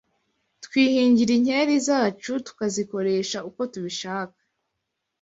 [0.63, 4.37] Twihingira inkeri zacu, tukazikoresha uko tubishaka.